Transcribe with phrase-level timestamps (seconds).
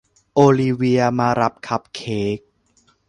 [0.33, 2.39] โอลิเวียมารับคัพเค้ก